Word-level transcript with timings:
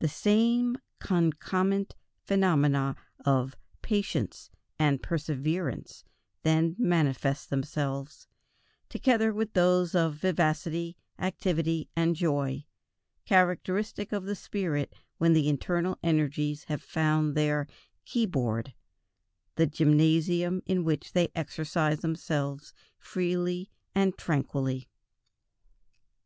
The 0.00 0.08
same 0.10 0.76
concomitant 0.98 1.94
phenomena 2.26 2.96
of 3.24 3.56
"patience" 3.80 4.50
and 4.78 5.02
"perseverance" 5.02 6.04
then 6.42 6.76
manifest 6.78 7.48
themselves, 7.48 8.28
together 8.90 9.32
with 9.32 9.54
those 9.54 9.94
of 9.94 10.16
vivacity, 10.16 10.98
activity, 11.18 11.88
and 11.96 12.14
joy, 12.14 12.66
characteristic 13.24 14.12
of 14.12 14.26
the 14.26 14.36
spirit 14.36 14.92
when 15.16 15.32
the 15.32 15.48
internal 15.48 15.98
energies 16.02 16.64
have 16.64 16.82
found 16.82 17.34
their 17.34 17.66
keyboard, 18.04 18.74
the 19.54 19.66
gymnasium 19.66 20.62
in 20.66 20.84
which 20.84 21.14
they 21.14 21.30
exercise 21.34 22.00
themselves 22.00 22.74
freely 22.98 23.70
and 23.94 24.18
tranquilly. 24.18 24.90